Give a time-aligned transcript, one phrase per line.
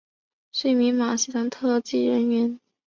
[0.51, 2.59] 是一名马戏团特技人员。